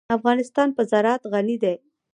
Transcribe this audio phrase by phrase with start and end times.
[0.17, 1.75] افغانستان په زراعت غني دی.